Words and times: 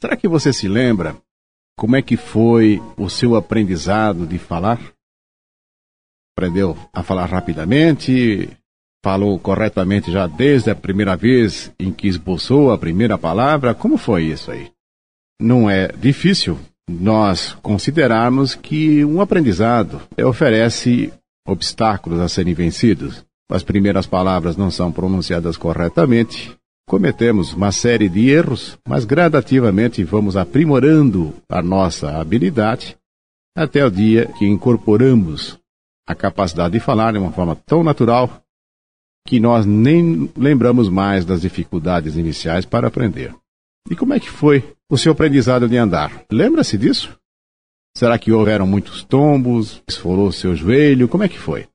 Será 0.00 0.16
que 0.16 0.28
você 0.28 0.52
se 0.52 0.68
lembra 0.68 1.16
como 1.78 1.96
é 1.96 2.02
que 2.02 2.16
foi 2.16 2.80
o 2.96 3.08
seu 3.08 3.34
aprendizado 3.34 4.26
de 4.26 4.38
falar? 4.38 4.80
Aprendeu 6.36 6.76
a 6.92 7.02
falar 7.02 7.26
rapidamente? 7.26 8.48
Falou 9.04 9.38
corretamente 9.38 10.10
já 10.10 10.26
desde 10.26 10.70
a 10.70 10.74
primeira 10.74 11.16
vez 11.16 11.72
em 11.78 11.92
que 11.92 12.08
esboçou 12.08 12.72
a 12.72 12.78
primeira 12.78 13.16
palavra? 13.16 13.74
Como 13.74 13.96
foi 13.96 14.24
isso 14.24 14.50
aí? 14.50 14.70
Não 15.40 15.70
é 15.70 15.88
difícil 15.88 16.58
nós 16.88 17.54
considerarmos 17.62 18.54
que 18.54 19.04
um 19.04 19.20
aprendizado 19.20 20.00
oferece 20.24 21.12
obstáculos 21.46 22.20
a 22.20 22.28
serem 22.28 22.54
vencidos. 22.54 23.24
As 23.50 23.62
primeiras 23.62 24.06
palavras 24.06 24.56
não 24.56 24.70
são 24.70 24.90
pronunciadas 24.90 25.56
corretamente, 25.56 26.56
cometemos 26.88 27.52
uma 27.52 27.72
série 27.72 28.08
de 28.08 28.30
erros, 28.30 28.78
mas 28.86 29.04
gradativamente 29.04 30.04
vamos 30.04 30.36
aprimorando 30.36 31.34
a 31.48 31.60
nossa 31.60 32.18
habilidade 32.18 32.96
até 33.56 33.84
o 33.84 33.90
dia 33.90 34.26
que 34.38 34.46
incorporamos 34.46 35.58
a 36.06 36.14
capacidade 36.14 36.74
de 36.74 36.80
falar 36.80 37.12
de 37.12 37.18
uma 37.18 37.32
forma 37.32 37.56
tão 37.56 37.82
natural 37.82 38.40
que 39.26 39.40
nós 39.40 39.66
nem 39.66 40.30
lembramos 40.36 40.88
mais 40.88 41.24
das 41.24 41.40
dificuldades 41.40 42.16
iniciais 42.16 42.64
para 42.64 42.86
aprender. 42.86 43.34
E 43.90 43.96
como 43.96 44.14
é 44.14 44.20
que 44.20 44.30
foi 44.30 44.62
o 44.88 44.96
seu 44.96 45.12
aprendizado 45.12 45.68
de 45.68 45.76
andar? 45.76 46.24
Lembra-se 46.30 46.78
disso? 46.78 47.18
Será 47.96 48.18
que 48.18 48.30
houveram 48.30 48.66
muitos 48.66 49.02
tombos? 49.02 49.82
Esfolou 49.88 50.30
seu 50.30 50.54
joelho? 50.54 51.08
Como 51.08 51.24
é 51.24 51.28
que 51.28 51.38
foi? 51.38 51.66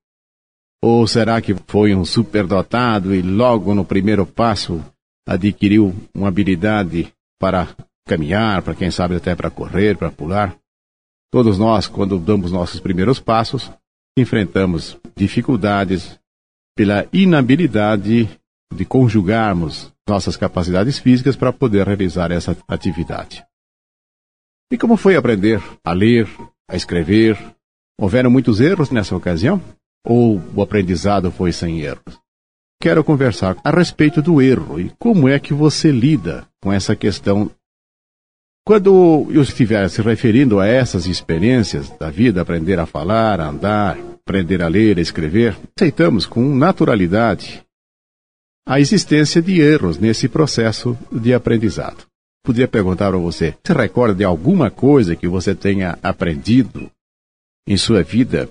Ou 0.82 1.05
será 1.05 1.41
que 1.41 1.54
foi 1.68 1.93
um 1.93 2.05
superdotado 2.05 3.13
e 3.13 3.21
logo 3.21 3.76
no 3.76 3.84
primeiro 3.84 4.26
passo 4.26 4.82
adquiriu 5.27 5.95
uma 6.13 6.27
habilidade 6.27 7.13
para 7.39 7.67
caminhar, 8.05 8.62
para 8.62 8.76
quem 8.76 8.91
sabe 8.91 9.15
até 9.15 9.35
para 9.35 9.49
correr, 9.49 9.98
para 9.98 10.12
pular. 10.12 10.55
Todos 11.32 11.57
nós, 11.57 11.87
quando 11.87 12.20
damos 12.20 12.51
nossos 12.51 12.79
primeiros 12.79 13.20
passos, 13.20 13.71
enfrentamos 14.18 14.98
dificuldades 15.15 16.20
pela 16.76 17.07
inabilidade 17.13 18.29
de 18.73 18.85
conjugarmos 18.85 19.91
nossas 20.07 20.35
capacidades 20.35 20.99
físicas 20.99 21.35
para 21.35 21.53
poder 21.53 21.87
realizar 21.87 22.31
essa 22.31 22.55
atividade. 22.68 23.46
E 24.71 24.77
como 24.77 24.96
foi 24.96 25.15
aprender 25.15 25.62
a 25.84 25.93
ler, 25.93 26.27
a 26.70 26.76
escrever? 26.76 27.37
Houveram 27.99 28.31
muitos 28.31 28.59
erros 28.59 28.90
nessa 28.90 29.15
ocasião? 29.15 29.62
Ou 30.05 30.41
o 30.55 30.62
aprendizado 30.62 31.31
foi 31.31 31.51
sem 31.51 31.81
erros? 31.81 32.21
Quero 32.82 33.04
conversar 33.04 33.55
a 33.63 33.70
respeito 33.70 34.24
do 34.24 34.41
erro 34.41 34.79
e 34.79 34.91
como 34.98 35.29
é 35.29 35.37
que 35.40 35.54
você 35.54 35.91
lida 35.91 36.48
com 36.60 36.74
essa 36.74 36.96
questão. 36.96 37.51
Quando 38.65 39.27
eu 39.29 39.43
estiver 39.43 39.87
se 39.87 40.01
referindo 40.01 40.60
a 40.60 40.65
essas 40.65 41.05
experiências 41.05 41.91
da 41.99 42.09
vida, 42.09 42.41
aprender 42.41 42.79
a 42.79 42.87
falar, 42.87 43.40
a 43.40 43.49
andar, 43.49 43.99
aprender 43.99 44.63
a 44.63 44.68
ler, 44.68 44.98
a 44.98 45.02
escrever, 45.02 45.55
aceitamos 45.77 46.26
com 46.26 46.55
naturalidade 46.55 47.63
a 48.68 48.79
existência 48.79 49.41
de 49.41 49.62
erros 49.62 49.99
nesse 49.99 50.27
processo 50.27 50.98
de 51.12 51.35
aprendizado. 51.35 52.07
Podia 52.43 52.68
perguntar 52.68 53.09
para 53.09 53.20
você: 53.20 53.55
se 53.63 53.74
recorda 53.74 54.15
de 54.15 54.24
alguma 54.24 54.71
coisa 54.71 55.15
que 55.15 55.27
você 55.27 55.54
tenha 55.54 55.99
aprendido 56.02 56.90
em 57.68 57.77
sua 57.77 58.02
vida 58.02 58.49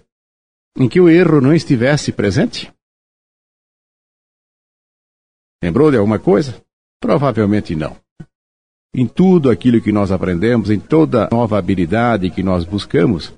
em 0.79 0.89
que 0.89 1.01
o 1.01 1.09
erro 1.09 1.41
não 1.41 1.53
estivesse 1.53 2.13
presente? 2.13 2.73
Lembrou 5.63 5.91
de 5.91 5.97
alguma 5.97 6.19
coisa? 6.19 6.61
Provavelmente 7.01 7.75
não. 7.75 7.97
Em 8.95 9.07
tudo 9.07 9.51
aquilo 9.51 9.81
que 9.81 9.93
nós 9.93 10.11
aprendemos, 10.11 10.71
em 10.71 10.81
toda 10.81 11.29
nova 11.31 11.59
habilidade 11.59 12.31
que 12.31 12.43
nós 12.43 12.65
buscamos, 12.65 13.33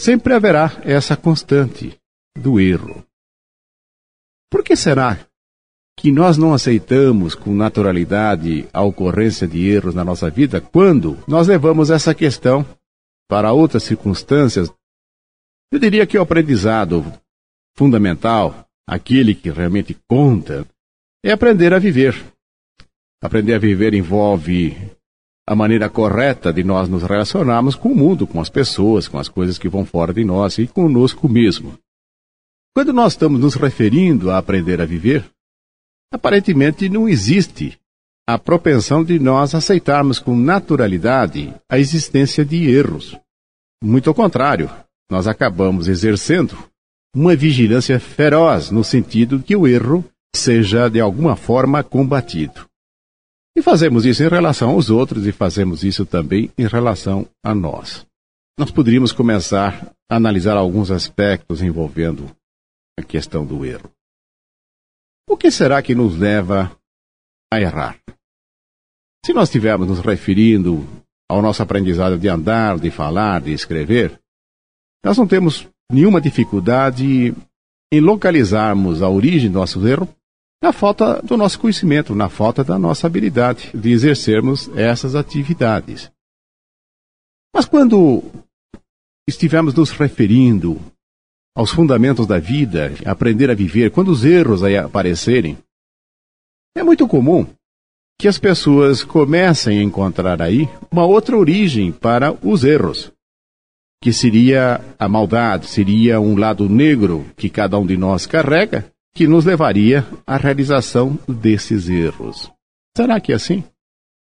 sempre 0.00 0.34
haverá 0.34 0.80
essa 0.82 1.16
constante 1.16 1.96
do 2.36 2.58
erro. 2.58 3.04
Por 4.50 4.64
que 4.64 4.74
será 4.74 5.18
que 5.96 6.10
nós 6.10 6.38
não 6.38 6.54
aceitamos 6.54 7.34
com 7.34 7.54
naturalidade 7.54 8.66
a 8.72 8.82
ocorrência 8.82 9.46
de 9.46 9.68
erros 9.68 9.94
na 9.94 10.04
nossa 10.04 10.30
vida 10.30 10.60
quando 10.60 11.22
nós 11.28 11.46
levamos 11.46 11.90
essa 11.90 12.14
questão 12.14 12.66
para 13.28 13.52
outras 13.52 13.84
circunstâncias? 13.84 14.72
Eu 15.70 15.78
diria 15.78 16.06
que 16.06 16.18
o 16.18 16.22
aprendizado 16.22 17.04
fundamental, 17.76 18.66
aquele 18.88 19.34
que 19.34 19.50
realmente 19.50 19.96
conta, 20.08 20.66
é 21.24 21.30
aprender 21.32 21.72
a 21.74 21.78
viver. 21.78 22.14
Aprender 23.22 23.54
a 23.54 23.58
viver 23.58 23.94
envolve 23.94 24.76
a 25.46 25.54
maneira 25.54 25.90
correta 25.90 26.52
de 26.52 26.62
nós 26.62 26.88
nos 26.88 27.02
relacionarmos 27.02 27.74
com 27.74 27.90
o 27.90 27.96
mundo, 27.96 28.26
com 28.26 28.40
as 28.40 28.48
pessoas, 28.48 29.08
com 29.08 29.18
as 29.18 29.28
coisas 29.28 29.58
que 29.58 29.68
vão 29.68 29.84
fora 29.84 30.12
de 30.12 30.24
nós 30.24 30.58
e 30.58 30.66
conosco 30.66 31.28
mesmo. 31.28 31.76
Quando 32.74 32.92
nós 32.92 33.14
estamos 33.14 33.40
nos 33.40 33.56
referindo 33.56 34.30
a 34.30 34.38
aprender 34.38 34.80
a 34.80 34.86
viver, 34.86 35.28
aparentemente 36.12 36.88
não 36.88 37.08
existe 37.08 37.78
a 38.28 38.38
propensão 38.38 39.02
de 39.02 39.18
nós 39.18 39.54
aceitarmos 39.54 40.20
com 40.20 40.36
naturalidade 40.36 41.52
a 41.68 41.78
existência 41.78 42.44
de 42.44 42.70
erros. 42.70 43.18
Muito 43.82 44.08
ao 44.08 44.14
contrário, 44.14 44.70
nós 45.10 45.26
acabamos 45.26 45.88
exercendo 45.88 46.56
uma 47.14 47.34
vigilância 47.34 47.98
feroz 47.98 48.70
no 48.70 48.84
sentido 48.84 49.42
que 49.42 49.56
o 49.56 49.66
erro 49.66 50.04
seja 50.34 50.88
de 50.88 51.00
alguma 51.00 51.36
forma 51.36 51.82
combatido. 51.82 52.68
E 53.56 53.62
fazemos 53.62 54.06
isso 54.06 54.22
em 54.22 54.28
relação 54.28 54.70
aos 54.70 54.90
outros 54.90 55.26
e 55.26 55.32
fazemos 55.32 55.82
isso 55.82 56.06
também 56.06 56.50
em 56.56 56.66
relação 56.66 57.28
a 57.44 57.54
nós. 57.54 58.06
Nós 58.58 58.70
poderíamos 58.70 59.12
começar 59.12 59.92
a 60.10 60.16
analisar 60.16 60.56
alguns 60.56 60.90
aspectos 60.90 61.62
envolvendo 61.62 62.30
a 62.98 63.02
questão 63.02 63.44
do 63.44 63.64
erro. 63.64 63.90
O 65.28 65.36
que 65.36 65.50
será 65.50 65.82
que 65.82 65.94
nos 65.94 66.16
leva 66.16 66.76
a 67.52 67.60
errar? 67.60 67.98
Se 69.24 69.32
nós 69.32 69.48
estivermos 69.48 69.88
nos 69.88 70.00
referindo 70.00 70.86
ao 71.28 71.42
nosso 71.42 71.62
aprendizado 71.62 72.18
de 72.18 72.28
andar, 72.28 72.78
de 72.78 72.90
falar, 72.90 73.40
de 73.40 73.52
escrever, 73.52 74.18
nós 75.04 75.16
não 75.16 75.26
temos 75.26 75.68
nenhuma 75.90 76.20
dificuldade 76.20 77.34
em 77.92 78.00
localizarmos 78.00 79.02
a 79.02 79.08
origem 79.08 79.50
do 79.50 79.58
nosso 79.58 79.86
erro 79.86 80.08
na 80.62 80.72
falta 80.72 81.22
do 81.22 81.36
nosso 81.36 81.58
conhecimento, 81.58 82.14
na 82.14 82.28
falta 82.28 82.62
da 82.62 82.78
nossa 82.78 83.06
habilidade 83.06 83.70
de 83.74 83.90
exercermos 83.90 84.68
essas 84.76 85.14
atividades. 85.14 86.10
Mas 87.54 87.64
quando 87.64 88.22
estivermos 89.26 89.74
nos 89.74 89.90
referindo 89.90 90.80
aos 91.56 91.70
fundamentos 91.70 92.26
da 92.26 92.38
vida, 92.38 92.92
aprender 93.06 93.50
a 93.50 93.54
viver, 93.54 93.90
quando 93.90 94.08
os 94.08 94.24
erros 94.24 94.62
aí 94.62 94.76
aparecerem, 94.76 95.58
é 96.76 96.82
muito 96.82 97.08
comum 97.08 97.46
que 98.18 98.28
as 98.28 98.38
pessoas 98.38 99.02
comecem 99.02 99.78
a 99.78 99.82
encontrar 99.82 100.42
aí 100.42 100.68
uma 100.90 101.06
outra 101.06 101.36
origem 101.36 101.90
para 101.90 102.32
os 102.46 102.64
erros, 102.64 103.10
que 104.02 104.12
seria 104.12 104.80
a 104.98 105.08
maldade, 105.08 105.66
seria 105.66 106.20
um 106.20 106.36
lado 106.36 106.68
negro 106.68 107.26
que 107.36 107.48
cada 107.48 107.78
um 107.78 107.86
de 107.86 107.96
nós 107.96 108.26
carrega, 108.26 108.92
que 109.14 109.26
nos 109.26 109.44
levaria 109.44 110.06
à 110.26 110.36
realização 110.36 111.18
desses 111.28 111.88
erros. 111.88 112.50
Será 112.96 113.20
que 113.20 113.32
é 113.32 113.36
assim? 113.36 113.64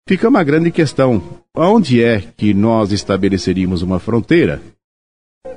Fica 0.07 0.27
uma 0.27 0.43
grande 0.43 0.71
questão: 0.71 1.21
onde 1.55 2.03
é 2.03 2.19
que 2.19 2.53
nós 2.53 2.91
estabeleceríamos 2.91 3.81
uma 3.81 3.99
fronteira? 3.99 4.61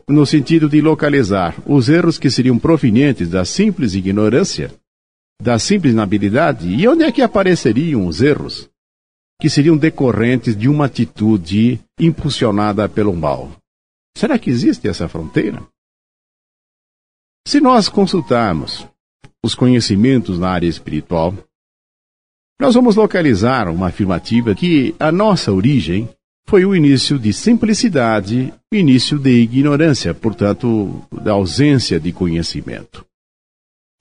No 0.09 0.27
sentido 0.27 0.69
de 0.69 0.81
localizar 0.81 1.57
os 1.67 1.89
erros 1.89 2.19
que 2.19 2.31
seriam 2.31 2.59
provenientes 2.59 3.29
da 3.29 3.45
simples 3.45 3.95
ignorância, 3.95 4.73
da 5.41 5.59
simples 5.59 5.93
inabilidade, 5.93 6.69
e 6.69 6.87
onde 6.87 7.05
é 7.05 7.13
que 7.13 7.23
apareceriam 7.23 8.07
os 8.07 8.21
erros 8.21 8.69
que 9.41 9.49
seriam 9.49 9.77
decorrentes 9.77 10.57
de 10.57 10.69
uma 10.69 10.87
atitude 10.87 11.81
impulsionada 11.99 12.89
pelo 12.89 13.15
mal? 13.15 13.51
Será 14.17 14.39
que 14.39 14.51
existe 14.51 14.87
essa 14.87 15.09
fronteira? 15.09 15.63
Se 17.47 17.61
nós 17.61 17.89
consultarmos 17.89 18.87
os 19.45 19.55
conhecimentos 19.55 20.39
na 20.39 20.51
área 20.51 20.69
espiritual, 20.69 21.35
nós 22.61 22.75
vamos 22.75 22.95
localizar 22.95 23.69
uma 23.69 23.89
afirmativa 23.89 24.55
que 24.55 24.95
a 25.01 25.11
nossa 25.11 25.53
origem 25.53 26.09
foi 26.49 26.65
o 26.65 26.75
início 26.75 27.19
de 27.19 27.33
simplicidade, 27.33 28.53
início 28.73 29.19
de 29.19 29.31
ignorância, 29.31 30.15
portanto, 30.15 31.03
da 31.11 31.33
ausência 31.33 31.99
de 31.99 32.13
conhecimento. 32.13 33.05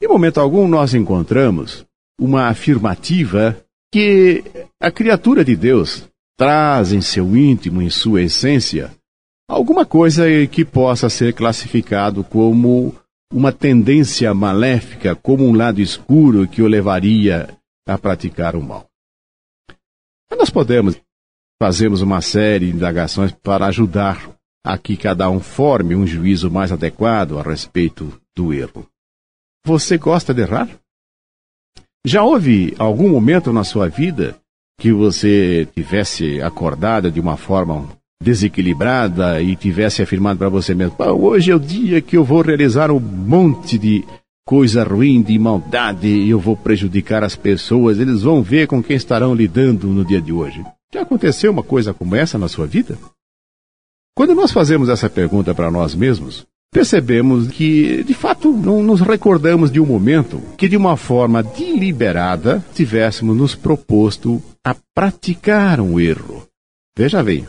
Em 0.02 0.08
momento 0.08 0.40
algum 0.40 0.68
nós 0.68 0.94
encontramos 0.94 1.86
uma 2.20 2.48
afirmativa 2.48 3.58
que 3.92 4.44
a 4.80 4.92
criatura 4.92 5.44
de 5.44 5.56
Deus 5.56 6.08
traz 6.38 6.94
em 6.94 7.02
seu 7.02 7.36
íntimo, 7.36 7.82
em 7.82 7.90
sua 7.90 8.22
essência, 8.22 8.92
alguma 9.50 9.86
coisa 9.86 10.24
que 10.48 10.64
possa 10.64 11.10
ser 11.10 11.34
classificado 11.34 12.24
como 12.24 12.96
uma 13.32 13.52
tendência 13.52 14.34
maléfica 14.34 15.16
como 15.16 15.46
um 15.46 15.56
lado 15.56 15.80
escuro 15.80 16.48
que 16.48 16.62
o 16.62 16.68
levaria 16.68 17.58
a 17.88 17.98
praticar 17.98 18.56
o 18.56 18.62
mal. 18.62 18.88
Mas 20.30 20.40
nós 20.40 20.50
podemos 20.50 21.00
fazemos 21.62 22.02
uma 22.02 22.22
série 22.22 22.72
de 22.72 22.76
indagações 22.76 23.32
para 23.32 23.68
ajudar 23.68 24.32
a 24.66 24.78
que 24.78 24.98
cada 24.98 25.30
um 25.30 25.40
forme 25.40 25.96
um 25.96 26.08
juízo 26.08 26.50
mais 26.50 26.72
adequado 26.72 27.38
a 27.38 27.44
respeito 27.44 28.12
do 28.36 28.52
erro. 28.52 28.88
Você 29.66 29.98
gosta 29.98 30.34
de 30.34 30.42
errar? 30.42 30.70
Já 32.04 32.24
houve 32.24 32.74
algum 32.80 33.10
momento 33.10 33.54
na 33.54 33.64
sua 33.64 33.88
vida 33.88 34.36
que 34.80 34.92
você 34.92 35.68
tivesse 35.76 36.42
acordado 36.42 37.12
de 37.12 37.20
uma 37.20 37.38
forma 37.38 37.88
desequilibrada 38.22 39.42
e 39.42 39.56
tivesse 39.56 40.02
afirmado 40.02 40.38
para 40.38 40.48
você 40.48 40.76
mesmo: 40.76 40.96
hoje 41.00 41.52
é 41.52 41.56
o 41.56 41.60
dia 41.60 42.00
que 42.02 42.16
eu 42.16 42.24
vou 42.24 42.42
realizar 42.42 42.92
um 42.92 43.00
monte 43.00 43.78
de 43.78 44.06
coisa 44.46 44.84
ruim, 44.84 45.22
de 45.22 45.38
maldade, 45.40 46.08
e 46.08 46.30
eu 46.30 46.40
vou 46.40 46.56
prejudicar 46.56 47.24
as 47.24 47.36
pessoas, 47.36 48.00
eles 48.00 48.22
vão 48.22 48.42
ver 48.42 48.68
com 48.68 48.82
quem 48.82 48.96
estarão 48.96 49.34
lidando 49.34 49.88
no 49.88 50.06
dia 50.06 50.22
de 50.22 50.32
hoje. 50.32 50.64
Já 50.94 51.02
aconteceu 51.02 51.52
uma 51.52 51.64
coisa 51.64 51.94
como 51.94 52.16
essa 52.16 52.38
na 52.38 52.48
sua 52.48 52.68
vida? 52.68 52.98
Quando 54.16 54.36
nós 54.36 54.52
fazemos 54.52 54.90
essa 54.90 55.10
pergunta 55.10 55.56
para 55.56 55.72
nós 55.72 55.96
mesmos, 55.96 56.46
percebemos 56.72 57.48
que, 57.48 58.04
de 58.04 58.14
fato, 58.14 58.52
não 58.52 58.84
nos 58.84 59.00
recordamos 59.00 59.72
de 59.72 59.80
um 59.80 59.86
momento 59.86 60.42
que, 60.58 60.68
de 60.68 60.76
uma 60.76 60.98
forma 60.98 61.42
deliberada, 61.42 62.64
tivéssemos 62.74 63.38
nos 63.38 63.56
proposto 63.56 64.42
a 64.66 64.76
praticar 64.94 65.80
um 65.80 65.98
erro. 65.98 66.46
Veja 66.98 67.24
bem, 67.24 67.48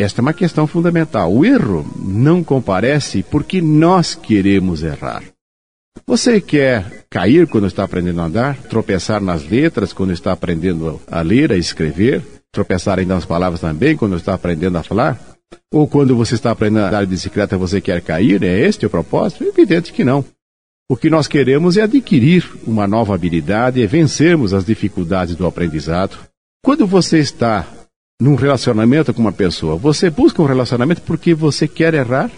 esta 0.00 0.20
é 0.20 0.22
uma 0.22 0.32
questão 0.32 0.66
fundamental. 0.66 1.32
O 1.32 1.44
erro 1.44 1.84
não 1.96 2.42
comparece 2.42 3.22
porque 3.22 3.60
nós 3.60 4.14
queremos 4.14 4.82
errar. 4.82 5.22
Você 6.06 6.40
quer 6.40 7.04
cair 7.10 7.46
quando 7.46 7.66
está 7.66 7.84
aprendendo 7.84 8.20
a 8.20 8.24
andar? 8.24 8.56
Tropeçar 8.56 9.20
nas 9.20 9.48
letras 9.48 9.92
quando 9.92 10.12
está 10.12 10.32
aprendendo 10.32 11.00
a 11.06 11.20
ler, 11.20 11.52
a 11.52 11.56
escrever? 11.56 12.22
Tropeçar 12.50 12.98
ainda 12.98 13.14
nas 13.14 13.24
palavras 13.24 13.60
também 13.60 13.96
quando 13.96 14.16
está 14.16 14.34
aprendendo 14.34 14.78
a 14.78 14.82
falar? 14.82 15.20
Ou 15.72 15.86
quando 15.86 16.16
você 16.16 16.34
está 16.34 16.50
aprendendo 16.50 16.84
a 16.84 16.88
andar 16.88 17.04
de 17.04 17.10
bicicleta 17.10 17.58
você 17.58 17.80
quer 17.80 18.00
cair? 18.00 18.42
É 18.42 18.60
este 18.60 18.86
o 18.86 18.90
propósito? 18.90 19.44
Evidente 19.44 19.92
que 19.92 20.04
não. 20.04 20.24
O 20.90 20.96
que 20.96 21.08
nós 21.08 21.28
queremos 21.28 21.76
é 21.76 21.82
adquirir 21.82 22.50
uma 22.66 22.86
nova 22.86 23.14
habilidade 23.14 23.80
e 23.80 23.86
vencermos 23.86 24.52
as 24.52 24.64
dificuldades 24.64 25.36
do 25.36 25.46
aprendizado. 25.46 26.18
Quando 26.62 26.86
você 26.86 27.18
está 27.18 27.66
num 28.20 28.34
relacionamento 28.34 29.12
com 29.12 29.20
uma 29.20 29.32
pessoa, 29.32 29.76
você 29.76 30.10
busca 30.10 30.40
um 30.40 30.46
relacionamento 30.46 31.02
porque 31.02 31.34
você 31.34 31.66
quer 31.66 31.94
errar? 31.94 32.30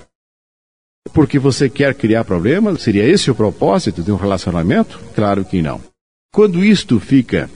Porque 1.12 1.38
você 1.38 1.68
quer 1.68 1.94
criar 1.94 2.24
problemas? 2.24 2.82
Seria 2.82 3.04
esse 3.04 3.30
o 3.30 3.34
propósito 3.34 4.02
de 4.02 4.10
um 4.10 4.16
relacionamento? 4.16 4.98
Claro 5.14 5.44
que 5.44 5.60
não. 5.60 5.80
Quando 6.32 6.64
isto 6.64 6.98
fica 6.98 7.50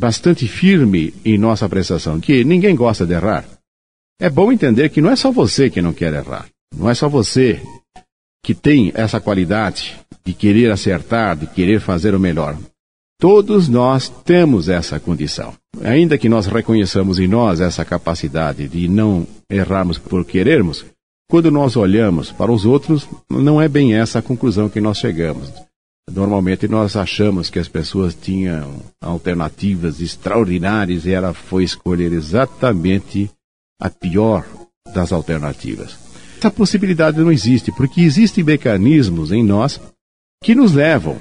bastante 0.00 0.48
firme 0.48 1.14
em 1.24 1.38
nossa 1.38 1.66
apreciação, 1.66 2.20
que 2.20 2.42
ninguém 2.44 2.74
gosta 2.74 3.06
de 3.06 3.12
errar, 3.12 3.44
é 4.20 4.30
bom 4.30 4.50
entender 4.50 4.88
que 4.88 5.00
não 5.00 5.10
é 5.10 5.16
só 5.16 5.30
você 5.30 5.68
que 5.68 5.82
não 5.82 5.92
quer 5.92 6.12
errar. 6.14 6.46
Não 6.74 6.88
é 6.88 6.94
só 6.94 7.08
você 7.08 7.60
que 8.42 8.54
tem 8.54 8.92
essa 8.94 9.20
qualidade 9.20 9.96
de 10.24 10.32
querer 10.32 10.70
acertar, 10.70 11.36
de 11.36 11.46
querer 11.46 11.80
fazer 11.80 12.14
o 12.14 12.20
melhor. 12.20 12.56
Todos 13.24 13.70
nós 13.70 14.10
temos 14.10 14.68
essa 14.68 15.00
condição. 15.00 15.54
Ainda 15.82 16.18
que 16.18 16.28
nós 16.28 16.44
reconheçamos 16.44 17.18
em 17.18 17.26
nós 17.26 17.58
essa 17.58 17.82
capacidade 17.82 18.68
de 18.68 18.86
não 18.86 19.26
errarmos 19.48 19.96
por 19.96 20.26
querermos, 20.26 20.84
quando 21.30 21.50
nós 21.50 21.74
olhamos 21.74 22.30
para 22.30 22.52
os 22.52 22.66
outros, 22.66 23.08
não 23.30 23.62
é 23.62 23.66
bem 23.66 23.94
essa 23.94 24.18
a 24.18 24.22
conclusão 24.22 24.68
que 24.68 24.78
nós 24.78 24.98
chegamos. 24.98 25.50
Normalmente 26.12 26.68
nós 26.68 26.96
achamos 26.96 27.48
que 27.48 27.58
as 27.58 27.66
pessoas 27.66 28.14
tinham 28.14 28.82
alternativas 29.00 30.02
extraordinárias 30.02 31.06
e 31.06 31.12
ela 31.12 31.32
foi 31.32 31.64
escolher 31.64 32.12
exatamente 32.12 33.30
a 33.80 33.88
pior 33.88 34.44
das 34.92 35.14
alternativas. 35.14 35.96
Essa 36.36 36.50
possibilidade 36.50 37.18
não 37.18 37.32
existe, 37.32 37.72
porque 37.72 38.02
existem 38.02 38.44
mecanismos 38.44 39.32
em 39.32 39.42
nós 39.42 39.80
que 40.42 40.54
nos 40.54 40.74
levam 40.74 41.16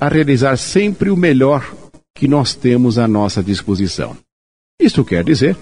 a 0.00 0.08
realizar 0.08 0.56
sempre 0.56 1.10
o 1.10 1.16
melhor 1.16 1.70
que 2.14 2.26
nós 2.26 2.54
temos 2.54 2.98
à 2.98 3.06
nossa 3.06 3.42
disposição. 3.42 4.16
Isso 4.80 5.04
quer 5.04 5.22
dizer 5.22 5.56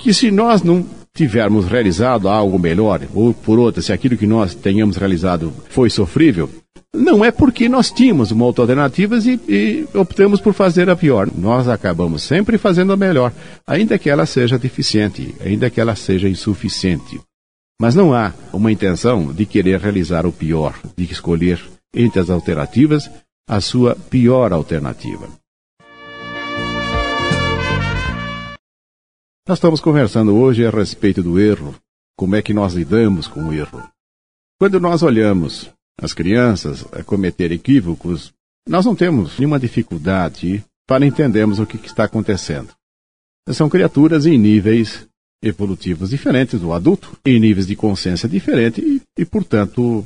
que 0.00 0.12
se 0.12 0.30
nós 0.30 0.62
não 0.62 0.86
tivermos 1.14 1.66
realizado 1.66 2.28
algo 2.28 2.58
melhor, 2.58 3.00
ou 3.14 3.34
por 3.34 3.58
outra, 3.58 3.82
se 3.82 3.92
aquilo 3.92 4.16
que 4.16 4.26
nós 4.26 4.54
tenhamos 4.54 4.96
realizado 4.96 5.52
foi 5.70 5.90
sofrível, 5.90 6.48
não 6.94 7.24
é 7.24 7.30
porque 7.30 7.68
nós 7.68 7.90
tínhamos 7.90 8.30
uma 8.30 8.44
outra 8.44 8.62
alternativa 8.62 9.18
e, 9.18 9.40
e, 9.48 9.88
optamos 9.94 10.40
por 10.40 10.54
fazer 10.54 10.88
a 10.88 10.96
pior. 10.96 11.28
Nós 11.34 11.66
acabamos 11.66 12.22
sempre 12.22 12.56
fazendo 12.58 12.92
a 12.92 12.96
melhor, 12.96 13.32
ainda 13.66 13.98
que 13.98 14.08
ela 14.08 14.26
seja 14.26 14.58
deficiente, 14.58 15.34
ainda 15.40 15.68
que 15.68 15.80
ela 15.80 15.96
seja 15.96 16.28
insuficiente. 16.28 17.20
Mas 17.80 17.94
não 17.94 18.14
há 18.14 18.32
uma 18.52 18.72
intenção 18.72 19.32
de 19.32 19.46
querer 19.46 19.80
realizar 19.80 20.26
o 20.26 20.32
pior, 20.32 20.78
de 20.96 21.04
escolher 21.04 21.60
entre 21.94 22.20
as 22.20 22.30
alternativas 22.30 23.10
a 23.48 23.62
sua 23.62 23.96
pior 23.96 24.52
alternativa. 24.52 25.26
Nós 29.48 29.56
estamos 29.56 29.80
conversando 29.80 30.36
hoje 30.36 30.66
a 30.66 30.70
respeito 30.70 31.22
do 31.22 31.40
erro, 31.40 31.74
como 32.14 32.36
é 32.36 32.42
que 32.42 32.52
nós 32.52 32.74
lidamos 32.74 33.26
com 33.26 33.44
o 33.44 33.54
erro. 33.54 33.82
Quando 34.60 34.78
nós 34.78 35.02
olhamos 35.02 35.70
as 35.98 36.12
crianças 36.12 36.84
a 36.92 37.02
cometer 37.02 37.50
equívocos, 37.50 38.34
nós 38.68 38.84
não 38.84 38.94
temos 38.94 39.38
nenhuma 39.38 39.58
dificuldade 39.58 40.62
para 40.86 41.06
entendermos 41.06 41.58
o 41.58 41.64
que 41.64 41.76
está 41.78 42.04
acontecendo. 42.04 42.68
São 43.48 43.70
criaturas 43.70 44.26
em 44.26 44.36
níveis 44.36 45.08
evolutivos 45.42 46.10
diferentes 46.10 46.60
do 46.60 46.74
adulto, 46.74 47.16
em 47.24 47.40
níveis 47.40 47.66
de 47.66 47.74
consciência 47.74 48.28
diferentes 48.28 48.84
e, 48.84 49.00
e 49.16 49.24
portanto, 49.24 50.04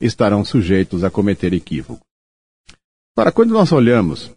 estarão 0.00 0.42
sujeitos 0.42 1.04
a 1.04 1.10
cometer 1.10 1.52
equívocos. 1.52 2.07
Para 3.18 3.32
quando 3.32 3.50
nós 3.50 3.72
olhamos 3.72 4.30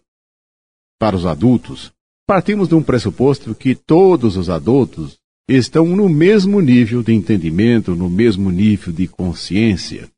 para 0.98 1.14
os 1.14 1.24
adultos, 1.24 1.92
Partimos 2.26 2.68
de 2.68 2.74
um 2.74 2.82
pressuposto 2.82 3.54
que 3.54 3.74
todos 3.74 4.36
os 4.36 4.48
adultos 4.48 5.18
estão 5.48 5.84
no 5.84 6.08
mesmo 6.08 6.60
nível 6.60 7.02
de 7.02 7.12
entendimento, 7.12 7.94
no 7.94 8.08
mesmo 8.08 8.50
nível 8.50 8.92
de 8.92 9.06
consciência. 9.06 10.08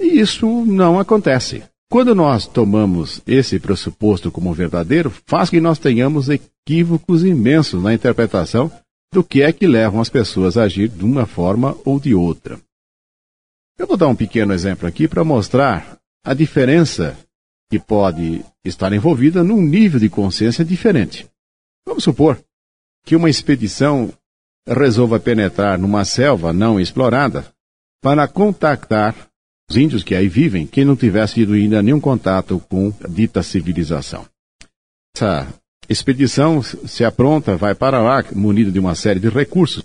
E 0.00 0.18
isso 0.18 0.64
não 0.64 0.98
acontece. 0.98 1.62
Quando 1.90 2.14
nós 2.14 2.46
tomamos 2.46 3.20
esse 3.26 3.60
pressuposto 3.60 4.32
como 4.32 4.52
verdadeiro, 4.52 5.12
faz 5.26 5.50
que 5.50 5.60
nós 5.60 5.78
tenhamos 5.78 6.28
equívocos 6.28 7.22
imensos 7.22 7.82
na 7.82 7.94
interpretação 7.94 8.72
do 9.12 9.22
que 9.22 9.42
é 9.42 9.52
que 9.52 9.66
levam 9.66 10.00
as 10.00 10.08
pessoas 10.08 10.56
a 10.56 10.64
agir 10.64 10.88
de 10.88 11.04
uma 11.04 11.26
forma 11.26 11.76
ou 11.84 12.00
de 12.00 12.14
outra. 12.14 12.58
Eu 13.78 13.86
vou 13.86 13.96
dar 13.96 14.08
um 14.08 14.16
pequeno 14.16 14.52
exemplo 14.52 14.88
aqui 14.88 15.06
para 15.06 15.22
mostrar 15.22 15.98
a 16.24 16.34
diferença 16.34 17.16
que 17.72 17.78
pode 17.78 18.44
estar 18.62 18.92
envolvida 18.92 19.42
num 19.42 19.62
nível 19.62 19.98
de 19.98 20.10
consciência 20.10 20.62
diferente. 20.62 21.26
Vamos 21.88 22.04
supor 22.04 22.38
que 23.02 23.16
uma 23.16 23.30
expedição 23.30 24.12
resolva 24.68 25.18
penetrar 25.18 25.78
numa 25.78 26.04
selva 26.04 26.52
não 26.52 26.78
explorada 26.78 27.46
para 28.02 28.28
contactar 28.28 29.16
os 29.70 29.76
índios 29.78 30.02
que 30.02 30.14
aí 30.14 30.28
vivem, 30.28 30.66
que 30.66 30.84
não 30.84 30.94
tivesse 30.94 31.36
tido 31.36 31.54
ainda 31.54 31.82
nenhum 31.82 31.98
contato 31.98 32.62
com 32.68 32.92
a 33.02 33.08
dita 33.08 33.42
civilização. 33.42 34.26
Essa 35.16 35.48
expedição 35.88 36.62
se 36.62 37.06
apronta, 37.06 37.56
vai 37.56 37.74
para 37.74 38.02
lá, 38.02 38.22
munida 38.34 38.70
de 38.70 38.78
uma 38.78 38.94
série 38.94 39.18
de 39.18 39.30
recursos, 39.30 39.82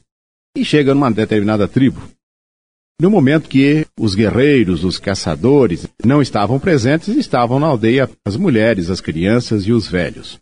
e 0.58 0.66
chega 0.66 0.94
numa 0.94 1.10
determinada 1.10 1.70
tribo. 1.70 2.02
No 3.00 3.12
momento 3.12 3.48
que 3.48 3.86
os 4.00 4.16
guerreiros, 4.16 4.84
os 4.84 4.98
caçadores, 4.98 5.86
não 6.04 6.20
estavam 6.20 6.60
presentes, 6.60 7.10
estavam 7.10 7.60
na 7.60 7.68
aldeia 7.68 8.10
as 8.26 8.36
mulheres, 8.36 8.90
as 8.90 9.00
crianças 9.00 9.68
e 9.68 9.72
os 9.72 9.88
velhos. 9.88 10.40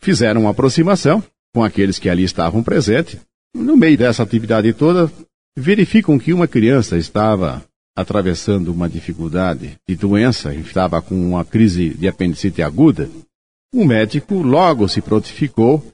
Fizeram 0.00 0.42
uma 0.42 0.50
aproximação 0.50 1.22
com 1.54 1.62
aqueles 1.62 1.98
que 1.98 2.08
ali 2.08 2.22
estavam 2.22 2.62
presentes. 2.62 3.20
No 3.54 3.76
meio 3.76 3.98
dessa 3.98 4.22
atividade 4.22 4.72
toda, 4.72 5.12
verificam 5.58 6.18
que 6.18 6.32
uma 6.32 6.48
criança 6.48 6.96
estava 6.96 7.62
atravessando 7.94 8.72
uma 8.72 8.88
dificuldade 8.88 9.76
de 9.86 9.94
doença, 9.94 10.54
estava 10.54 11.02
com 11.02 11.14
uma 11.14 11.44
crise 11.44 11.90
de 11.90 12.08
apendicite 12.08 12.62
aguda. 12.62 13.10
O 13.74 13.84
médico 13.84 14.36
logo 14.36 14.88
se 14.88 15.02
prontificou 15.02 15.84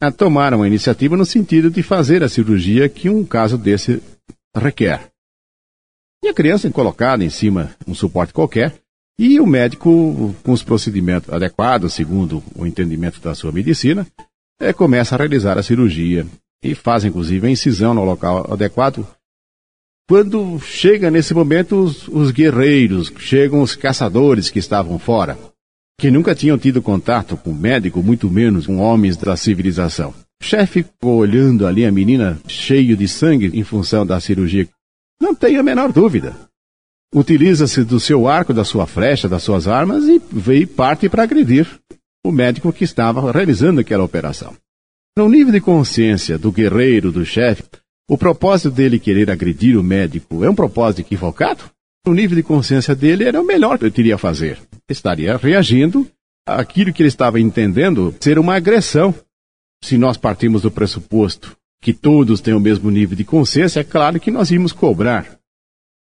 a 0.00 0.10
tomar 0.10 0.54
uma 0.54 0.66
iniciativa 0.66 1.14
no 1.14 1.26
sentido 1.26 1.68
de 1.68 1.82
fazer 1.82 2.22
a 2.22 2.28
cirurgia 2.28 2.88
que 2.88 3.10
um 3.10 3.22
caso 3.22 3.58
desse 3.58 4.00
requer. 4.56 5.10
E 6.22 6.28
a 6.28 6.34
criança 6.34 6.68
é 6.68 6.70
colocada 6.70 7.24
em 7.24 7.30
cima 7.30 7.70
um 7.86 7.94
suporte 7.94 8.32
qualquer, 8.32 8.74
e 9.18 9.40
o 9.40 9.46
médico, 9.46 10.34
com 10.44 10.52
os 10.52 10.62
procedimentos 10.62 11.32
adequados, 11.32 11.94
segundo 11.94 12.42
o 12.54 12.64
entendimento 12.64 13.20
da 13.20 13.34
sua 13.34 13.50
medicina, 13.50 14.06
é, 14.60 14.72
começa 14.72 15.14
a 15.14 15.18
realizar 15.18 15.58
a 15.58 15.62
cirurgia 15.62 16.26
e 16.62 16.74
faz 16.74 17.04
inclusive 17.04 17.46
a 17.46 17.50
incisão 17.50 17.94
no 17.94 18.04
local 18.04 18.52
adequado. 18.52 19.06
Quando 20.08 20.58
chega 20.60 21.10
nesse 21.10 21.34
momento 21.34 21.76
os, 21.76 22.08
os 22.08 22.30
guerreiros, 22.30 23.12
chegam 23.18 23.60
os 23.60 23.76
caçadores 23.76 24.50
que 24.50 24.58
estavam 24.58 24.98
fora, 24.98 25.38
que 26.00 26.10
nunca 26.10 26.34
tinham 26.34 26.56
tido 26.56 26.80
contato 26.80 27.36
com 27.36 27.52
médico, 27.52 28.02
muito 28.02 28.30
menos 28.30 28.66
com 28.66 28.78
homens 28.78 29.16
da 29.16 29.36
civilização. 29.36 30.14
O 30.40 30.44
chefe 30.44 30.84
ficou 30.84 31.16
olhando 31.16 31.66
ali 31.66 31.84
a 31.84 31.90
menina 31.90 32.40
cheio 32.46 32.96
de 32.96 33.08
sangue 33.08 33.50
em 33.52 33.64
função 33.64 34.06
da 34.06 34.20
cirurgia. 34.20 34.68
Não 35.20 35.34
tenha 35.34 35.60
a 35.60 35.62
menor 35.62 35.92
dúvida. 35.92 36.36
Utiliza-se 37.14 37.84
do 37.84 37.98
seu 37.98 38.28
arco, 38.28 38.52
da 38.52 38.64
sua 38.64 38.86
flecha, 38.86 39.28
das 39.28 39.42
suas 39.42 39.66
armas 39.66 40.04
e 40.04 40.20
veio 40.30 40.68
parte 40.68 41.08
para 41.08 41.22
agredir 41.22 41.66
o 42.24 42.30
médico 42.30 42.72
que 42.72 42.84
estava 42.84 43.32
realizando 43.32 43.80
aquela 43.80 44.04
operação. 44.04 44.54
No 45.16 45.28
nível 45.28 45.52
de 45.52 45.60
consciência 45.60 46.38
do 46.38 46.52
guerreiro, 46.52 47.10
do 47.10 47.24
chefe, 47.24 47.64
o 48.08 48.16
propósito 48.16 48.70
dele 48.70 49.00
querer 49.00 49.30
agredir 49.30 49.76
o 49.76 49.82
médico 49.82 50.44
é 50.44 50.50
um 50.50 50.54
propósito 50.54 51.00
equivocado? 51.00 51.64
No 52.06 52.14
nível 52.14 52.36
de 52.36 52.42
consciência 52.42 52.94
dele 52.94 53.24
era 53.24 53.40
o 53.40 53.44
melhor 53.44 53.78
que 53.78 53.84
ele 53.84 53.90
teria 53.90 54.14
a 54.14 54.18
fazer. 54.18 54.58
Estaria 54.88 55.36
reagindo 55.36 56.06
àquilo 56.46 56.92
que 56.92 57.02
ele 57.02 57.08
estava 57.08 57.40
entendendo 57.40 58.14
ser 58.20 58.38
uma 58.38 58.54
agressão. 58.54 59.14
Se 59.82 59.98
nós 59.98 60.16
partimos 60.16 60.62
do 60.62 60.70
pressuposto 60.70 61.57
que 61.80 61.92
todos 61.92 62.40
têm 62.40 62.54
o 62.54 62.60
mesmo 62.60 62.90
nível 62.90 63.16
de 63.16 63.24
consciência, 63.24 63.80
é 63.80 63.84
claro 63.84 64.18
que 64.18 64.30
nós 64.30 64.50
íamos 64.50 64.72
cobrar 64.72 65.38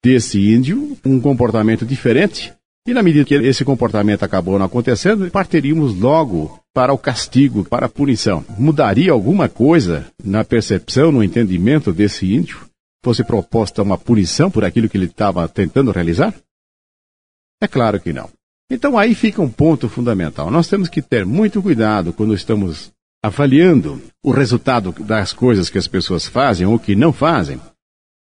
desse 0.03 0.39
índio 0.39 0.98
um 1.05 1.20
comportamento 1.20 1.86
diferente. 1.86 2.53
E 2.88 2.94
na 2.94 3.01
medida 3.01 3.25
que 3.25 3.34
esse 3.34 3.65
comportamento 3.65 4.24
acabou 4.24 4.60
não 4.60 4.67
acontecendo, 4.67 5.29
partiríamos 5.32 6.00
logo 6.00 6.60
para 6.74 6.94
o 6.94 6.98
castigo, 6.98 7.65
para 7.65 7.88
a 7.88 7.89
punição. 7.89 8.46
Mudaria 8.60 9.12
alguma 9.12 9.50
coisa 9.50 10.05
na 10.24 10.44
percepção, 10.44 11.12
no 11.12 11.24
entendimento 11.24 11.91
desse 11.91 12.32
índio? 12.32 12.70
Fosse 13.03 13.24
proposta 13.24 13.82
uma 13.82 13.98
punição 13.98 14.51
por 14.51 14.63
aquilo 14.63 14.88
que 14.88 14.98
ele 14.98 15.05
estava 15.05 15.48
tentando 15.50 15.91
realizar? 15.91 16.34
É 17.62 17.67
claro 17.67 18.00
que 18.00 18.13
não. 18.13 18.29
Então 18.70 18.98
aí 18.98 19.15
fica 19.15 19.41
um 19.41 19.50
ponto 19.50 19.89
fundamental. 19.89 20.51
Nós 20.51 20.67
temos 20.67 20.89
que 20.89 21.01
ter 21.01 21.25
muito 21.25 21.62
cuidado 21.62 22.13
quando 22.13 22.34
estamos 22.34 22.91
avaliando 23.25 24.01
o 24.24 24.32
resultado 24.32 24.91
das 25.03 25.34
coisas 25.34 25.70
que 25.70 25.77
as 25.77 25.88
pessoas 25.88 26.27
fazem 26.27 26.65
ou 26.65 26.79
que 26.79 26.96
não 26.96 27.12
fazem. 27.13 27.60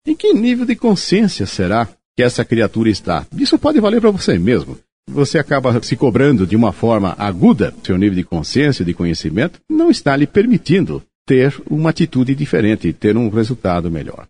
Em 0.05 0.15
que 0.15 0.33
nível 0.33 0.65
de 0.65 0.75
consciência 0.75 1.45
será 1.45 1.87
que 2.15 2.23
essa 2.23 2.43
criatura 2.43 2.89
está? 2.89 3.25
Isso 3.37 3.57
pode 3.57 3.79
valer 3.79 4.01
para 4.01 4.11
você 4.11 4.37
mesmo 4.37 4.77
você 5.07 5.37
acaba 5.37 5.81
se 5.81 5.95
cobrando 5.95 6.47
de 6.47 6.55
uma 6.55 6.71
forma 6.71 7.15
aguda, 7.17 7.73
seu 7.83 7.97
nível 7.97 8.15
de 8.15 8.23
consciência, 8.23 8.85
de 8.85 8.93
conhecimento, 8.93 9.59
não 9.69 9.89
está 9.89 10.15
lhe 10.15 10.25
permitindo 10.25 11.03
ter 11.25 11.53
uma 11.69 11.89
atitude 11.89 12.35
diferente 12.35 12.91
ter 12.93 13.15
um 13.17 13.29
resultado 13.29 13.89
melhor. 13.89 14.27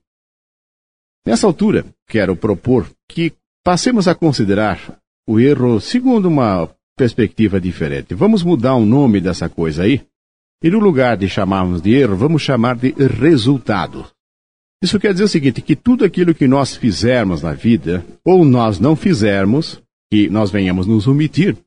Nessa 1.26 1.48
altura, 1.48 1.86
quero 2.08 2.36
propor 2.36 2.88
que 3.08 3.34
passemos 3.64 4.08
a 4.08 4.16
considerar 4.16 5.00
o 5.28 5.40
erro 5.40 5.80
segundo 5.80 6.28
uma 6.28 6.70
perspectiva 6.98 7.60
diferente. 7.60 8.14
Vamos 8.14 8.44
mudar 8.44 8.76
o 8.76 8.86
nome 8.86 9.22
dessa 9.22 9.48
coisa 9.48 9.84
aí, 9.84 10.02
e 10.64 10.72
no 10.72 10.80
lugar 10.80 11.18
de 11.18 11.28
chamarmos 11.28 11.82
de 11.82 11.94
erro, 11.94 12.16
vamos 12.16 12.42
chamar 12.42 12.78
de 12.78 12.94
resultado. 12.94 14.08
Isso 14.82 15.00
quer 15.00 15.12
dizer 15.12 15.26
o 15.26 15.30
seguinte: 15.30 15.62
que 15.62 15.76
tudo 15.76 16.06
aquilo 16.06 16.34
que 16.34 16.48
nós 16.48 16.76
fizermos 16.76 17.42
na 17.42 17.52
vida, 17.52 18.06
ou 18.24 18.46
nós 18.46 18.80
não 18.80 18.96
fizermos, 18.96 19.82
que 20.10 20.30
nós 20.30 20.50
venhamos 20.50 20.88
nos 20.88 21.06
omitir, 21.06 21.58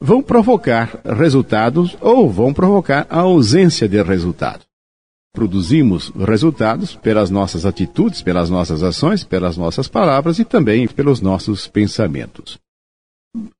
vão 0.00 0.22
provocar 0.22 1.00
resultados 1.04 1.96
ou 2.00 2.30
vão 2.30 2.54
provocar 2.54 3.06
a 3.10 3.20
ausência 3.20 3.88
de 3.88 4.00
resultado. 4.02 4.64
Produzimos 5.34 6.10
resultados 6.10 6.94
pelas 6.94 7.30
nossas 7.30 7.66
atitudes, 7.66 8.22
pelas 8.22 8.48
nossas 8.48 8.82
ações, 8.82 9.22
pelas 9.22 9.56
nossas 9.56 9.86
palavras 9.86 10.38
e 10.38 10.44
também 10.44 10.88
pelos 10.88 11.20
nossos 11.20 11.66
pensamentos. 11.66 12.58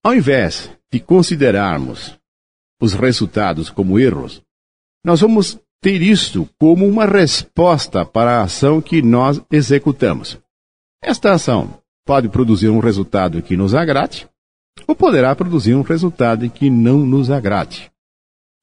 Ao 0.02 0.14
invés 0.14 0.70
de 0.90 1.00
considerarmos 1.00 2.16
os 2.80 2.94
resultados 2.94 3.68
como 3.68 3.98
erros, 3.98 4.42
nós 5.06 5.20
vamos 5.20 5.56
ter 5.80 6.02
isto 6.02 6.48
como 6.58 6.84
uma 6.84 7.06
resposta 7.06 8.04
para 8.04 8.40
a 8.40 8.42
ação 8.42 8.82
que 8.82 9.00
nós 9.00 9.40
executamos. 9.52 10.36
Esta 11.00 11.30
ação 11.30 11.78
pode 12.04 12.28
produzir 12.28 12.70
um 12.70 12.80
resultado 12.80 13.40
que 13.40 13.56
nos 13.56 13.72
agrade, 13.72 14.28
ou 14.84 14.96
poderá 14.96 15.32
produzir 15.36 15.76
um 15.76 15.82
resultado 15.82 16.50
que 16.50 16.68
não 16.68 16.98
nos 16.98 17.30
agrade. 17.30 17.88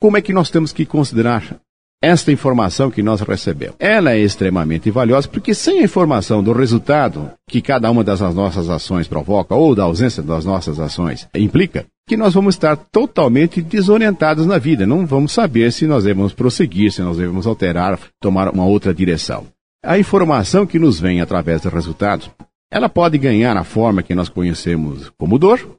Como 0.01 0.17
é 0.17 0.21
que 0.21 0.33
nós 0.33 0.49
temos 0.49 0.73
que 0.73 0.85
considerar 0.85 1.61
esta 2.03 2.29
informação 2.29 2.91
que 2.91 3.01
nós 3.01 3.21
recebemos? 3.21 3.77
Ela 3.79 4.11
é 4.11 4.19
extremamente 4.19 4.91
valiosa 4.91 5.29
porque 5.29 5.53
sem 5.53 5.79
a 5.79 5.83
informação 5.83 6.43
do 6.43 6.51
resultado 6.51 7.31
que 7.47 7.61
cada 7.61 7.89
uma 7.89 8.03
das 8.03 8.19
nossas 8.19 8.69
ações 8.69 9.07
provoca 9.07 9.55
ou 9.55 9.73
da 9.73 9.83
ausência 9.83 10.21
das 10.21 10.43
nossas 10.43 10.77
ações 10.77 11.25
implica, 11.33 11.85
que 12.07 12.17
nós 12.17 12.33
vamos 12.33 12.55
estar 12.55 12.75
totalmente 12.75 13.61
desorientados 13.61 14.45
na 14.45 14.57
vida, 14.57 14.85
não 14.85 15.05
vamos 15.05 15.31
saber 15.31 15.71
se 15.71 15.87
nós 15.87 16.03
devemos 16.03 16.33
prosseguir, 16.33 16.91
se 16.91 17.01
nós 17.01 17.17
devemos 17.17 17.47
alterar, 17.47 17.99
tomar 18.19 18.49
uma 18.49 18.65
outra 18.65 18.93
direção. 18.93 19.47
A 19.83 19.97
informação 19.97 20.65
que 20.65 20.79
nos 20.79 20.99
vem 20.99 21.21
através 21.21 21.61
dos 21.61 21.71
resultados 21.71 22.29
ela 22.73 22.89
pode 22.89 23.19
ganhar 23.19 23.55
a 23.55 23.63
forma 23.63 24.01
que 24.01 24.15
nós 24.15 24.29
conhecemos 24.29 25.11
como 25.15 25.37
dor, 25.37 25.77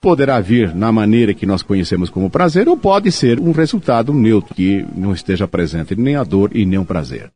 poderá 0.00 0.40
vir 0.40 0.74
na 0.74 0.90
maneira 0.90 1.32
que 1.32 1.46
nós 1.46 1.62
conhecemos 1.62 2.10
como 2.10 2.28
prazer, 2.28 2.68
ou 2.68 2.76
pode 2.76 3.12
ser 3.12 3.38
um 3.38 3.52
resultado 3.52 4.12
neutro, 4.12 4.52
que 4.52 4.84
não 4.96 5.12
esteja 5.12 5.46
presente 5.46 5.94
nem 5.94 6.16
a 6.16 6.24
dor 6.24 6.50
e 6.52 6.66
nem 6.66 6.80
o 6.80 6.84
prazer. 6.84 7.30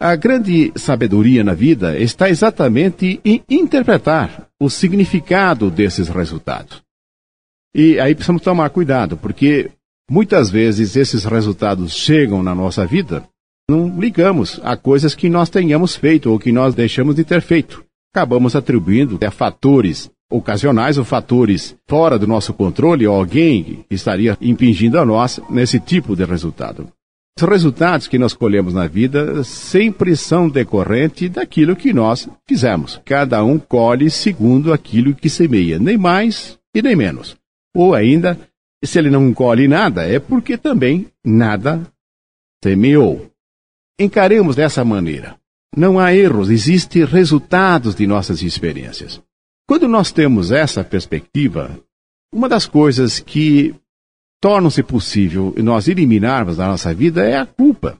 A 0.00 0.14
grande 0.14 0.72
sabedoria 0.76 1.42
na 1.42 1.52
vida 1.52 1.98
está 1.98 2.30
exatamente 2.30 3.20
em 3.24 3.42
interpretar 3.50 4.46
o 4.60 4.70
significado 4.70 5.68
desses 5.68 6.08
resultados. 6.08 6.85
E 7.76 8.00
aí 8.00 8.14
precisamos 8.14 8.42
tomar 8.42 8.70
cuidado, 8.70 9.16
porque 9.16 9.70
muitas 10.10 10.50
vezes 10.50 10.96
esses 10.96 11.24
resultados 11.24 11.94
chegam 11.94 12.42
na 12.42 12.54
nossa 12.54 12.86
vida, 12.86 13.22
não 13.68 14.00
ligamos 14.00 14.58
a 14.64 14.76
coisas 14.76 15.14
que 15.14 15.28
nós 15.28 15.50
tenhamos 15.50 15.94
feito 15.94 16.30
ou 16.30 16.38
que 16.38 16.50
nós 16.50 16.74
deixamos 16.74 17.14
de 17.14 17.24
ter 17.24 17.42
feito 17.42 17.86
acabamos 18.16 18.56
atribuindo 18.56 19.18
a 19.22 19.30
fatores 19.30 20.10
ocasionais 20.32 20.96
ou 20.96 21.04
fatores 21.04 21.76
fora 21.86 22.18
do 22.18 22.26
nosso 22.26 22.54
controle 22.54 23.06
ou 23.06 23.14
alguém 23.14 23.84
estaria 23.90 24.38
impingindo 24.40 24.98
a 24.98 25.04
nós 25.04 25.38
nesse 25.50 25.78
tipo 25.78 26.16
de 26.16 26.24
resultado. 26.24 26.88
Os 27.38 27.46
resultados 27.46 28.08
que 28.08 28.18
nós 28.18 28.32
colhemos 28.32 28.72
na 28.72 28.86
vida 28.86 29.44
sempre 29.44 30.16
são 30.16 30.48
decorrentes 30.48 31.28
daquilo 31.28 31.76
que 31.76 31.92
nós 31.92 32.26
fizemos. 32.48 32.98
Cada 33.04 33.44
um 33.44 33.58
colhe 33.58 34.10
segundo 34.10 34.72
aquilo 34.72 35.14
que 35.14 35.28
semeia, 35.28 35.78
nem 35.78 35.98
mais 35.98 36.58
e 36.74 36.80
nem 36.80 36.96
menos. 36.96 37.36
Ou 37.76 37.94
ainda, 37.94 38.40
se 38.82 38.98
ele 38.98 39.10
não 39.10 39.34
colhe 39.34 39.68
nada, 39.68 40.08
é 40.08 40.18
porque 40.18 40.56
também 40.56 41.08
nada 41.22 41.82
semeou. 42.64 43.30
Encaremos 44.00 44.56
dessa 44.56 44.82
maneira. 44.82 45.36
Não 45.76 45.98
há 45.98 46.14
erros, 46.14 46.48
existem 46.48 47.04
resultados 47.04 47.94
de 47.94 48.06
nossas 48.06 48.40
experiências. 48.40 49.20
Quando 49.68 49.86
nós 49.86 50.10
temos 50.10 50.50
essa 50.50 50.82
perspectiva, 50.82 51.78
uma 52.32 52.48
das 52.48 52.64
coisas 52.64 53.20
que 53.20 53.74
tornam-se 54.40 54.82
possível 54.82 55.54
nós 55.58 55.86
eliminarmos 55.86 56.56
da 56.56 56.66
nossa 56.68 56.94
vida 56.94 57.26
é 57.26 57.36
a 57.36 57.44
culpa. 57.44 57.98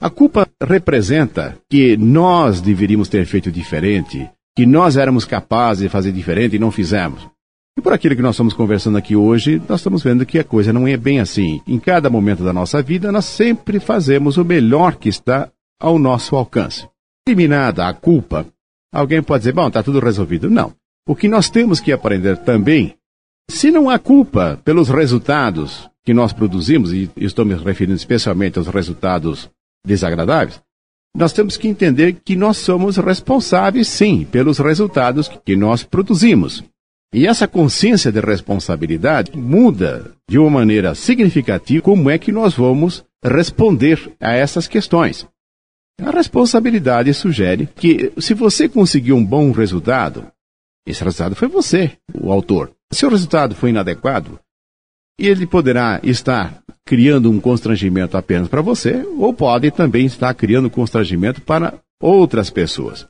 A 0.00 0.08
culpa 0.08 0.48
representa 0.62 1.58
que 1.68 1.94
nós 1.98 2.62
deveríamos 2.62 3.10
ter 3.10 3.26
feito 3.26 3.52
diferente, 3.52 4.30
que 4.56 4.64
nós 4.64 4.96
éramos 4.96 5.26
capazes 5.26 5.82
de 5.82 5.90
fazer 5.90 6.10
diferente 6.10 6.56
e 6.56 6.58
não 6.58 6.70
fizemos. 6.70 7.33
E 7.76 7.82
por 7.82 7.92
aquilo 7.92 8.14
que 8.14 8.22
nós 8.22 8.36
estamos 8.36 8.54
conversando 8.54 8.96
aqui 8.96 9.16
hoje, 9.16 9.60
nós 9.68 9.80
estamos 9.80 10.02
vendo 10.02 10.24
que 10.24 10.38
a 10.38 10.44
coisa 10.44 10.72
não 10.72 10.86
é 10.86 10.96
bem 10.96 11.18
assim. 11.18 11.60
Em 11.66 11.78
cada 11.78 12.08
momento 12.08 12.44
da 12.44 12.52
nossa 12.52 12.80
vida, 12.80 13.10
nós 13.10 13.24
sempre 13.24 13.80
fazemos 13.80 14.36
o 14.36 14.44
melhor 14.44 14.94
que 14.94 15.08
está 15.08 15.50
ao 15.80 15.98
nosso 15.98 16.36
alcance. 16.36 16.88
Eliminada 17.26 17.88
a 17.88 17.92
culpa, 17.92 18.46
alguém 18.92 19.22
pode 19.22 19.40
dizer, 19.40 19.52
bom, 19.52 19.66
está 19.66 19.82
tudo 19.82 19.98
resolvido. 19.98 20.48
Não. 20.48 20.72
O 21.06 21.16
que 21.16 21.28
nós 21.28 21.50
temos 21.50 21.80
que 21.80 21.90
aprender 21.90 22.36
também, 22.38 22.94
se 23.50 23.70
não 23.70 23.90
há 23.90 23.98
culpa 23.98 24.60
pelos 24.64 24.88
resultados 24.88 25.90
que 26.04 26.14
nós 26.14 26.32
produzimos, 26.32 26.92
e 26.92 27.10
estou 27.16 27.44
me 27.44 27.54
referindo 27.54 27.96
especialmente 27.96 28.58
aos 28.58 28.68
resultados 28.68 29.50
desagradáveis, 29.84 30.62
nós 31.16 31.32
temos 31.32 31.56
que 31.56 31.68
entender 31.68 32.20
que 32.24 32.36
nós 32.36 32.56
somos 32.56 32.96
responsáveis, 32.96 33.88
sim, 33.88 34.24
pelos 34.30 34.58
resultados 34.58 35.28
que 35.44 35.56
nós 35.56 35.82
produzimos. 35.82 36.62
E 37.14 37.28
essa 37.28 37.46
consciência 37.46 38.10
de 38.10 38.18
responsabilidade 38.18 39.38
muda 39.38 40.10
de 40.28 40.36
uma 40.36 40.50
maneira 40.50 40.96
significativa 40.96 41.80
como 41.80 42.10
é 42.10 42.18
que 42.18 42.32
nós 42.32 42.54
vamos 42.54 43.04
responder 43.24 44.12
a 44.20 44.32
essas 44.32 44.66
questões. 44.66 45.24
A 46.02 46.10
responsabilidade 46.10 47.14
sugere 47.14 47.68
que, 47.76 48.12
se 48.18 48.34
você 48.34 48.68
conseguiu 48.68 49.14
um 49.14 49.24
bom 49.24 49.52
resultado, 49.52 50.26
esse 50.84 51.04
resultado 51.04 51.36
foi 51.36 51.46
você, 51.46 51.92
o 52.20 52.32
autor. 52.32 52.72
Se 52.92 53.06
o 53.06 53.10
resultado 53.10 53.54
foi 53.54 53.70
inadequado, 53.70 54.40
ele 55.16 55.46
poderá 55.46 56.00
estar 56.02 56.64
criando 56.84 57.30
um 57.30 57.38
constrangimento 57.38 58.16
apenas 58.16 58.48
para 58.48 58.60
você, 58.60 59.06
ou 59.16 59.32
pode 59.32 59.70
também 59.70 60.04
estar 60.04 60.34
criando 60.34 60.68
constrangimento 60.68 61.40
para 61.40 61.74
outras 62.02 62.50
pessoas. 62.50 63.06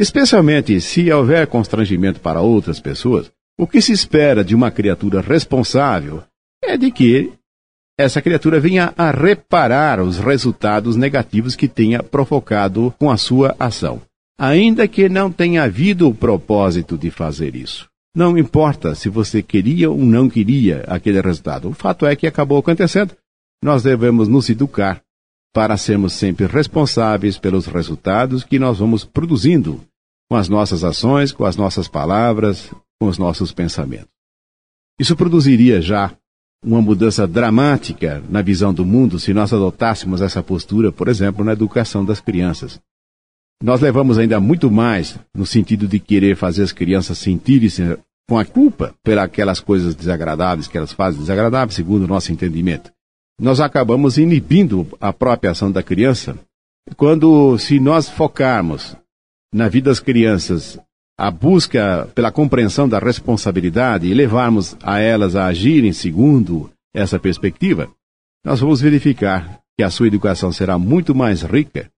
Especialmente 0.00 0.80
se 0.80 1.12
houver 1.12 1.46
constrangimento 1.46 2.20
para 2.20 2.40
outras 2.40 2.80
pessoas, 2.80 3.30
o 3.58 3.66
que 3.66 3.82
se 3.82 3.92
espera 3.92 4.42
de 4.42 4.54
uma 4.54 4.70
criatura 4.70 5.20
responsável 5.20 6.22
é 6.64 6.74
de 6.74 6.90
que 6.90 7.30
essa 7.98 8.22
criatura 8.22 8.58
venha 8.58 8.94
a 8.96 9.10
reparar 9.10 10.00
os 10.00 10.16
resultados 10.16 10.96
negativos 10.96 11.54
que 11.54 11.68
tenha 11.68 12.02
provocado 12.02 12.94
com 12.98 13.10
a 13.10 13.18
sua 13.18 13.54
ação, 13.58 14.00
ainda 14.38 14.88
que 14.88 15.06
não 15.06 15.30
tenha 15.30 15.64
havido 15.64 16.08
o 16.08 16.14
propósito 16.14 16.96
de 16.96 17.10
fazer 17.10 17.54
isso. 17.54 17.86
Não 18.16 18.38
importa 18.38 18.94
se 18.94 19.10
você 19.10 19.42
queria 19.42 19.90
ou 19.90 19.98
não 19.98 20.30
queria 20.30 20.82
aquele 20.86 21.20
resultado, 21.20 21.68
o 21.68 21.74
fato 21.74 22.06
é 22.06 22.16
que 22.16 22.26
acabou 22.26 22.56
acontecendo. 22.56 23.14
Nós 23.62 23.82
devemos 23.82 24.28
nos 24.28 24.48
educar 24.48 25.02
para 25.52 25.76
sermos 25.76 26.14
sempre 26.14 26.46
responsáveis 26.46 27.36
pelos 27.36 27.66
resultados 27.66 28.42
que 28.42 28.58
nós 28.58 28.78
vamos 28.78 29.04
produzindo 29.04 29.78
com 30.30 30.36
as 30.36 30.48
nossas 30.48 30.84
ações, 30.84 31.32
com 31.32 31.44
as 31.44 31.56
nossas 31.56 31.88
palavras, 31.88 32.70
com 33.00 33.08
os 33.08 33.18
nossos 33.18 33.50
pensamentos. 33.50 34.08
Isso 34.98 35.16
produziria 35.16 35.82
já 35.82 36.14
uma 36.64 36.80
mudança 36.80 37.26
dramática 37.26 38.22
na 38.28 38.40
visão 38.40 38.72
do 38.72 38.84
mundo 38.84 39.18
se 39.18 39.34
nós 39.34 39.52
adotássemos 39.52 40.20
essa 40.20 40.42
postura, 40.42 40.92
por 40.92 41.08
exemplo, 41.08 41.44
na 41.44 41.52
educação 41.52 42.04
das 42.04 42.20
crianças. 42.20 42.78
Nós 43.62 43.80
levamos 43.80 44.18
ainda 44.18 44.38
muito 44.38 44.70
mais 44.70 45.18
no 45.34 45.44
sentido 45.44 45.88
de 45.88 45.98
querer 45.98 46.36
fazer 46.36 46.62
as 46.62 46.72
crianças 46.72 47.18
sentirem-se 47.18 47.98
com 48.28 48.38
a 48.38 48.44
culpa 48.44 48.94
pelas 49.02 49.24
aquelas 49.24 49.58
coisas 49.58 49.94
desagradáveis 49.94 50.68
que 50.68 50.78
elas 50.78 50.92
fazem 50.92 51.20
desagradáveis, 51.20 51.74
segundo 51.74 52.04
o 52.04 52.08
nosso 52.08 52.30
entendimento. 52.30 52.92
Nós 53.40 53.58
acabamos 53.58 54.16
inibindo 54.16 54.86
a 55.00 55.12
própria 55.12 55.50
ação 55.50 55.72
da 55.72 55.82
criança 55.82 56.38
quando, 56.96 57.58
se 57.58 57.80
nós 57.80 58.08
focarmos 58.08 58.96
na 59.52 59.68
vida 59.68 59.90
das 59.90 60.00
crianças 60.00 60.78
a 61.18 61.30
busca 61.30 62.08
pela 62.14 62.32
compreensão 62.32 62.88
da 62.88 62.98
responsabilidade 62.98 64.06
e 64.06 64.14
levarmos 64.14 64.74
a 64.82 64.98
elas 64.98 65.36
a 65.36 65.46
agirem 65.46 65.92
segundo 65.92 66.70
essa 66.94 67.18
perspectiva, 67.18 67.90
nós 68.42 68.58
vamos 68.58 68.80
verificar 68.80 69.60
que 69.76 69.84
a 69.84 69.90
sua 69.90 70.06
educação 70.06 70.50
será 70.50 70.78
muito 70.78 71.14
mais 71.14 71.42
rica 71.42 71.90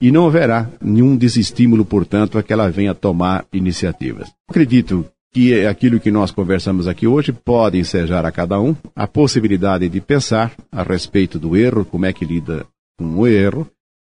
e 0.00 0.12
não 0.12 0.26
haverá 0.26 0.68
nenhum 0.80 1.16
desestímulo, 1.16 1.86
portanto, 1.86 2.36
a 2.36 2.42
que 2.42 2.52
ela 2.52 2.70
venha 2.70 2.94
tomar 2.94 3.46
iniciativas. 3.50 4.30
Acredito 4.48 5.06
que 5.32 5.66
aquilo 5.66 5.98
que 5.98 6.10
nós 6.10 6.30
conversamos 6.30 6.86
aqui 6.86 7.06
hoje 7.06 7.32
pode 7.32 7.78
ensejar 7.78 8.26
a 8.26 8.32
cada 8.32 8.60
um 8.60 8.76
a 8.94 9.06
possibilidade 9.06 9.88
de 9.88 10.00
pensar 10.02 10.52
a 10.70 10.82
respeito 10.82 11.38
do 11.38 11.56
erro, 11.56 11.84
como 11.84 12.04
é 12.04 12.12
que 12.12 12.26
lida 12.26 12.66
com 12.98 13.06
o 13.16 13.26
erro. 13.26 13.66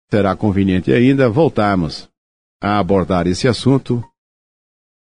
Será 0.10 0.36
conveniente 0.36 0.92
ainda 0.92 1.30
voltarmos 1.30 2.10
a 2.62 2.80
abordar 2.80 3.28
esse 3.28 3.48
assunto. 3.48 4.04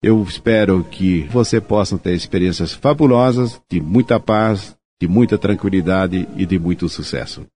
Eu 0.02 0.22
espero 0.22 0.82
que 0.84 1.22
você 1.28 1.60
possa 1.60 1.98
ter 1.98 2.14
experiências 2.14 2.72
fabulosas, 2.72 3.60
de 3.70 3.80
muita 3.80 4.18
paz, 4.18 4.76
de 5.00 5.06
muita 5.06 5.36
tranquilidade 5.36 6.28
e 6.36 6.46
de 6.46 6.58
muito 6.58 6.88
sucesso. 6.88 7.46